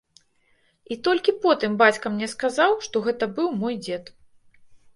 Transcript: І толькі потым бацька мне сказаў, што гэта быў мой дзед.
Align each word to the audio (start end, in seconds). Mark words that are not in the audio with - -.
І 0.95 0.97
толькі 1.07 1.35
потым 1.43 1.71
бацька 1.83 2.13
мне 2.15 2.31
сказаў, 2.33 2.71
што 2.89 3.05
гэта 3.11 3.31
быў 3.39 3.55
мой 3.61 3.81
дзед. 3.87 4.13